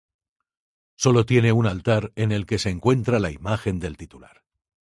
Sólo 0.95 1.27
tiene 1.27 1.51
un 1.51 1.67
altar 1.67 2.11
en 2.15 2.31
el 2.31 2.47
que 2.47 2.57
se 2.57 2.71
encuentra 2.71 3.19
la 3.19 3.29
imagen 3.29 3.77
del 3.79 3.97
titular. 3.97 4.41